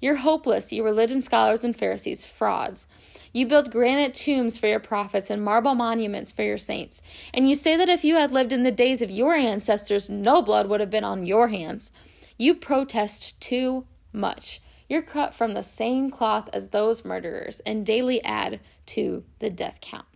You're 0.00 0.16
hopeless, 0.16 0.72
you 0.72 0.84
religion 0.84 1.22
scholars 1.22 1.64
and 1.64 1.74
Pharisees, 1.74 2.24
frauds. 2.24 2.86
You 3.32 3.46
build 3.46 3.72
granite 3.72 4.14
tombs 4.14 4.58
for 4.58 4.66
your 4.66 4.80
prophets 4.80 5.30
and 5.30 5.42
marble 5.42 5.74
monuments 5.74 6.30
for 6.30 6.42
your 6.42 6.58
saints. 6.58 7.02
And 7.34 7.48
you 7.48 7.54
say 7.54 7.76
that 7.76 7.88
if 7.88 8.04
you 8.04 8.14
had 8.16 8.30
lived 8.30 8.52
in 8.52 8.62
the 8.62 8.70
days 8.70 9.02
of 9.02 9.10
your 9.10 9.34
ancestors, 9.34 10.08
no 10.08 10.42
blood 10.42 10.68
would 10.68 10.80
have 10.80 10.90
been 10.90 11.04
on 11.04 11.26
your 11.26 11.48
hands. 11.48 11.90
You 12.36 12.54
protest 12.54 13.40
too 13.40 13.86
much. 14.12 14.60
You're 14.88 15.02
cut 15.02 15.34
from 15.34 15.54
the 15.54 15.62
same 15.62 16.10
cloth 16.10 16.48
as 16.52 16.68
those 16.68 17.04
murderers 17.04 17.60
and 17.60 17.84
daily 17.84 18.22
add 18.24 18.60
to 18.86 19.24
the 19.38 19.50
death 19.50 19.78
count 19.80 20.06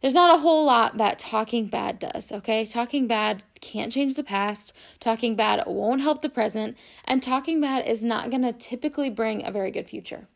there's 0.00 0.14
not 0.14 0.34
a 0.34 0.40
whole 0.40 0.64
lot 0.64 0.96
that 0.98 1.18
talking 1.18 1.66
bad 1.66 1.98
does, 1.98 2.30
okay? 2.30 2.64
Talking 2.64 3.06
bad 3.06 3.44
can't 3.60 3.92
change 3.92 4.14
the 4.14 4.22
past, 4.22 4.72
talking 5.00 5.34
bad 5.34 5.64
won't 5.66 6.00
help 6.00 6.20
the 6.20 6.28
present, 6.28 6.76
and 7.04 7.22
talking 7.22 7.60
bad 7.60 7.86
is 7.86 8.02
not 8.02 8.30
going 8.30 8.42
to 8.42 8.52
typically 8.52 9.10
bring 9.10 9.44
a 9.44 9.50
very 9.50 9.70
good 9.70 9.88
future. 9.88 10.28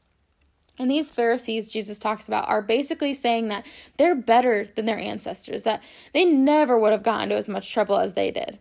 And 0.78 0.90
these 0.90 1.12
Pharisees 1.12 1.68
Jesus 1.68 1.98
talks 1.98 2.26
about 2.26 2.48
are 2.48 2.62
basically 2.62 3.12
saying 3.12 3.48
that 3.48 3.66
they're 3.98 4.14
better 4.14 4.64
than 4.64 4.86
their 4.86 4.98
ancestors, 4.98 5.62
that 5.62 5.82
they 6.12 6.24
never 6.24 6.78
would 6.78 6.92
have 6.92 7.02
gotten 7.02 7.24
into 7.24 7.36
as 7.36 7.48
much 7.48 7.72
trouble 7.72 7.98
as 7.98 8.14
they 8.14 8.30
did. 8.30 8.58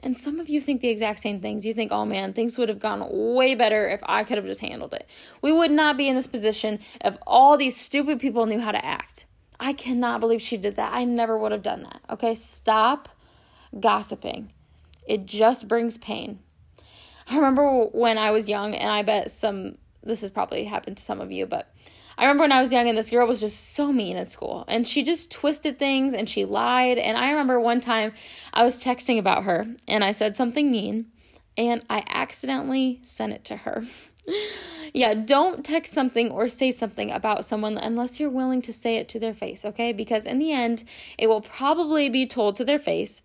And 0.00 0.16
some 0.16 0.38
of 0.38 0.48
you 0.48 0.60
think 0.60 0.82
the 0.82 0.90
exact 0.90 1.18
same 1.18 1.40
things. 1.40 1.64
You 1.64 1.72
think, 1.72 1.90
oh 1.90 2.04
man, 2.04 2.32
things 2.32 2.58
would 2.58 2.68
have 2.68 2.78
gone 2.78 3.08
way 3.34 3.54
better 3.54 3.88
if 3.88 4.00
I 4.04 4.22
could 4.22 4.36
have 4.36 4.46
just 4.46 4.60
handled 4.60 4.92
it. 4.92 5.08
We 5.42 5.50
would 5.50 5.70
not 5.70 5.96
be 5.96 6.08
in 6.08 6.14
this 6.14 6.26
position 6.26 6.78
if 7.04 7.16
all 7.26 7.56
these 7.56 7.76
stupid 7.76 8.20
people 8.20 8.46
knew 8.46 8.60
how 8.60 8.72
to 8.72 8.84
act. 8.84 9.26
I 9.58 9.72
cannot 9.72 10.20
believe 10.20 10.42
she 10.42 10.56
did 10.56 10.76
that. 10.76 10.92
I 10.92 11.04
never 11.04 11.36
would 11.36 11.52
have 11.52 11.62
done 11.62 11.82
that. 11.84 12.00
Okay, 12.10 12.34
stop 12.34 13.08
gossiping. 13.78 14.52
It 15.06 15.26
just 15.26 15.68
brings 15.68 15.98
pain. 15.98 16.40
I 17.28 17.36
remember 17.36 17.84
when 17.86 18.18
I 18.18 18.30
was 18.30 18.48
young, 18.48 18.74
and 18.74 18.90
I 18.90 19.02
bet 19.02 19.30
some, 19.30 19.78
this 20.02 20.20
has 20.20 20.30
probably 20.30 20.64
happened 20.64 20.96
to 20.98 21.02
some 21.02 21.20
of 21.20 21.32
you, 21.32 21.46
but 21.46 21.72
I 22.18 22.24
remember 22.24 22.42
when 22.44 22.52
I 22.52 22.60
was 22.60 22.72
young 22.72 22.88
and 22.88 22.96
this 22.96 23.10
girl 23.10 23.26
was 23.26 23.40
just 23.40 23.74
so 23.74 23.92
mean 23.92 24.16
at 24.16 24.28
school 24.28 24.64
and 24.68 24.88
she 24.88 25.02
just 25.02 25.30
twisted 25.30 25.78
things 25.78 26.14
and 26.14 26.28
she 26.28 26.46
lied. 26.46 26.96
And 26.96 27.18
I 27.18 27.28
remember 27.28 27.60
one 27.60 27.80
time 27.80 28.12
I 28.54 28.64
was 28.64 28.82
texting 28.82 29.18
about 29.18 29.44
her 29.44 29.66
and 29.86 30.02
I 30.02 30.12
said 30.12 30.34
something 30.34 30.70
mean 30.70 31.08
and 31.58 31.84
I 31.90 32.04
accidentally 32.08 33.00
sent 33.02 33.34
it 33.34 33.44
to 33.46 33.56
her. 33.58 33.84
yeah, 34.92 35.14
don't 35.14 35.64
text 35.64 35.92
something 35.92 36.30
or 36.30 36.48
say 36.48 36.70
something 36.70 37.10
about 37.10 37.44
someone 37.44 37.76
unless 37.76 38.18
you're 38.18 38.30
willing 38.30 38.62
to 38.62 38.72
say 38.72 38.96
it 38.96 39.08
to 39.10 39.18
their 39.18 39.34
face, 39.34 39.64
okay? 39.64 39.92
Because 39.92 40.26
in 40.26 40.38
the 40.38 40.52
end, 40.52 40.84
it 41.18 41.26
will 41.26 41.40
probably 41.40 42.08
be 42.08 42.26
told 42.26 42.56
to 42.56 42.64
their 42.64 42.78
face, 42.78 43.22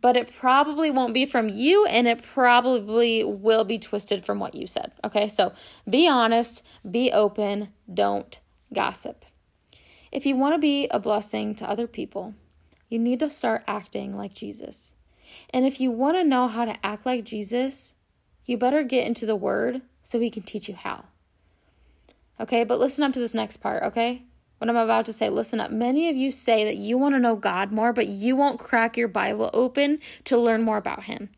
but 0.00 0.16
it 0.16 0.32
probably 0.38 0.90
won't 0.90 1.14
be 1.14 1.26
from 1.26 1.48
you 1.48 1.86
and 1.86 2.06
it 2.06 2.22
probably 2.22 3.24
will 3.24 3.64
be 3.64 3.78
twisted 3.78 4.24
from 4.24 4.38
what 4.38 4.54
you 4.54 4.66
said, 4.66 4.92
okay? 5.02 5.28
So 5.28 5.52
be 5.88 6.06
honest, 6.06 6.62
be 6.88 7.10
open, 7.10 7.68
don't 7.92 8.38
gossip. 8.72 9.24
If 10.12 10.26
you 10.26 10.36
want 10.36 10.54
to 10.54 10.60
be 10.60 10.88
a 10.90 11.00
blessing 11.00 11.54
to 11.56 11.68
other 11.68 11.86
people, 11.86 12.34
you 12.88 12.98
need 12.98 13.20
to 13.20 13.30
start 13.30 13.64
acting 13.66 14.16
like 14.16 14.34
Jesus. 14.34 14.94
And 15.50 15.64
if 15.64 15.80
you 15.80 15.90
want 15.90 16.16
to 16.16 16.24
know 16.24 16.48
how 16.48 16.64
to 16.64 16.86
act 16.86 17.06
like 17.06 17.24
Jesus, 17.24 17.96
you 18.44 18.56
better 18.56 18.84
get 18.84 19.06
into 19.06 19.26
the 19.26 19.34
Word 19.34 19.82
so 20.04 20.20
he 20.20 20.30
can 20.30 20.44
teach 20.44 20.68
you 20.68 20.76
how. 20.76 21.06
Okay, 22.38 22.62
but 22.62 22.78
listen 22.78 23.02
up 23.02 23.12
to 23.14 23.20
this 23.20 23.34
next 23.34 23.56
part, 23.56 23.82
okay? 23.82 24.22
What 24.58 24.70
I'm 24.70 24.76
about 24.76 25.06
to 25.06 25.12
say, 25.12 25.28
listen 25.28 25.58
up. 25.58 25.72
Many 25.72 26.08
of 26.08 26.16
you 26.16 26.30
say 26.30 26.64
that 26.64 26.76
you 26.76 26.96
want 26.96 27.16
to 27.16 27.20
know 27.20 27.34
God 27.34 27.72
more, 27.72 27.92
but 27.92 28.06
you 28.06 28.36
won't 28.36 28.60
crack 28.60 28.96
your 28.96 29.08
Bible 29.08 29.50
open 29.52 29.98
to 30.24 30.38
learn 30.38 30.62
more 30.62 30.76
about 30.76 31.04
Him. 31.04 31.30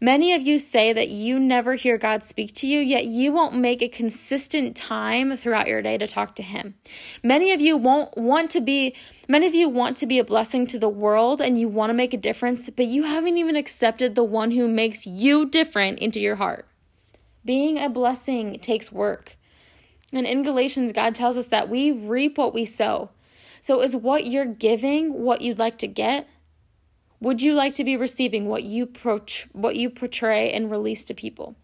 Many 0.00 0.34
of 0.34 0.42
you 0.42 0.58
say 0.58 0.92
that 0.92 1.08
you 1.08 1.38
never 1.38 1.74
hear 1.74 1.98
God 1.98 2.22
speak 2.24 2.52
to 2.56 2.66
you, 2.66 2.80
yet 2.80 3.06
you 3.06 3.32
won't 3.32 3.54
make 3.54 3.80
a 3.80 3.88
consistent 3.88 4.76
time 4.76 5.36
throughout 5.36 5.68
your 5.68 5.82
day 5.82 5.96
to 5.98 6.06
talk 6.06 6.34
to 6.34 6.42
him. 6.42 6.74
Many 7.22 7.52
of 7.52 7.60
you 7.60 7.76
won't 7.76 8.16
want 8.16 8.50
to 8.50 8.60
be 8.60 8.94
many 9.28 9.46
of 9.46 9.54
you 9.54 9.68
want 9.68 9.96
to 9.98 10.06
be 10.06 10.18
a 10.18 10.24
blessing 10.24 10.66
to 10.66 10.78
the 10.78 10.88
world 10.88 11.40
and 11.40 11.58
you 11.58 11.68
want 11.68 11.90
to 11.90 11.94
make 11.94 12.12
a 12.12 12.18
difference, 12.18 12.68
but 12.70 12.86
you 12.86 13.04
haven't 13.04 13.38
even 13.38 13.56
accepted 13.56 14.14
the 14.14 14.24
one 14.24 14.50
who 14.50 14.68
makes 14.68 15.06
you 15.06 15.46
different 15.46 15.98
into 16.00 16.20
your 16.20 16.36
heart. 16.36 16.66
Being 17.44 17.78
a 17.78 17.88
blessing 17.88 18.58
takes 18.60 18.90
work. 18.90 19.36
And 20.12 20.26
in 20.26 20.42
Galatians, 20.42 20.92
God 20.92 21.14
tells 21.14 21.36
us 21.36 21.48
that 21.48 21.68
we 21.68 21.90
reap 21.90 22.38
what 22.38 22.54
we 22.54 22.64
sow. 22.64 23.10
So, 23.60 23.80
is 23.80 23.96
what 23.96 24.26
you're 24.26 24.46
giving 24.46 25.22
what 25.22 25.40
you'd 25.40 25.58
like 25.58 25.78
to 25.78 25.86
get? 25.86 26.28
Would 27.20 27.40
you 27.40 27.54
like 27.54 27.74
to 27.74 27.84
be 27.84 27.96
receiving 27.96 28.46
what 28.46 28.64
you 28.64 28.86
pro- 28.86 29.24
what 29.52 29.76
you 29.76 29.88
portray 29.90 30.52
and 30.52 30.70
release 30.70 31.04
to 31.04 31.14
people? 31.14 31.56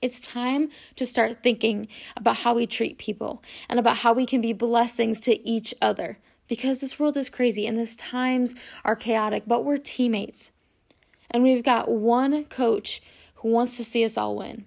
It's 0.00 0.20
time 0.20 0.70
to 0.96 1.06
start 1.06 1.42
thinking 1.42 1.86
about 2.16 2.38
how 2.38 2.54
we 2.54 2.66
treat 2.66 2.98
people 2.98 3.42
and 3.68 3.78
about 3.78 3.98
how 3.98 4.12
we 4.12 4.26
can 4.26 4.40
be 4.40 4.52
blessings 4.52 5.20
to 5.20 5.48
each 5.48 5.74
other 5.80 6.18
because 6.48 6.80
this 6.80 6.98
world 6.98 7.16
is 7.16 7.30
crazy 7.30 7.66
and 7.66 7.78
these 7.78 7.94
times 7.94 8.54
are 8.84 8.96
chaotic, 8.96 9.44
but 9.46 9.64
we're 9.64 9.76
teammates. 9.76 10.50
And 11.30 11.42
we've 11.42 11.62
got 11.62 11.90
one 11.90 12.44
coach 12.46 13.00
who 13.36 13.50
wants 13.50 13.76
to 13.76 13.84
see 13.84 14.04
us 14.04 14.16
all 14.16 14.36
win. 14.36 14.64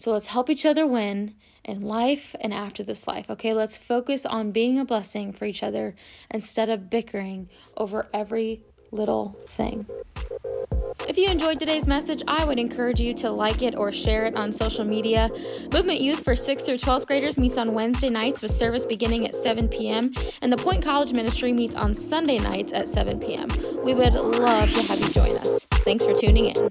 So 0.00 0.12
let's 0.12 0.28
help 0.28 0.48
each 0.48 0.64
other 0.64 0.86
win 0.86 1.34
in 1.62 1.82
life 1.82 2.34
and 2.40 2.54
after 2.54 2.82
this 2.82 3.06
life. 3.06 3.28
Okay, 3.28 3.52
let's 3.52 3.76
focus 3.76 4.24
on 4.24 4.50
being 4.50 4.78
a 4.78 4.84
blessing 4.86 5.30
for 5.30 5.44
each 5.44 5.62
other 5.62 5.94
instead 6.30 6.70
of 6.70 6.88
bickering 6.88 7.50
over 7.76 8.08
every 8.14 8.62
little 8.92 9.36
thing. 9.46 9.84
If 11.06 11.18
you 11.18 11.28
enjoyed 11.28 11.60
today's 11.60 11.86
message, 11.86 12.22
I 12.26 12.46
would 12.46 12.58
encourage 12.58 12.98
you 12.98 13.12
to 13.16 13.30
like 13.30 13.60
it 13.60 13.74
or 13.74 13.92
share 13.92 14.24
it 14.24 14.36
on 14.36 14.52
social 14.52 14.86
media. 14.86 15.28
Movement 15.70 16.00
Youth 16.00 16.24
for 16.24 16.32
6th 16.32 16.64
through 16.64 16.78
12th 16.78 17.06
graders 17.06 17.36
meets 17.36 17.58
on 17.58 17.74
Wednesday 17.74 18.08
nights 18.08 18.40
with 18.40 18.52
service 18.52 18.86
beginning 18.86 19.26
at 19.26 19.34
7 19.34 19.68
p.m., 19.68 20.14
and 20.40 20.50
the 20.50 20.56
Point 20.56 20.82
College 20.82 21.12
Ministry 21.12 21.52
meets 21.52 21.74
on 21.74 21.92
Sunday 21.92 22.38
nights 22.38 22.72
at 22.72 22.88
7 22.88 23.20
p.m. 23.20 23.48
We 23.84 23.92
would 23.92 24.14
love 24.14 24.72
to 24.72 24.82
have 24.82 24.98
you 24.98 25.10
join 25.10 25.36
us. 25.36 25.66
Thanks 25.84 26.06
for 26.06 26.14
tuning 26.14 26.46
in. 26.46 26.70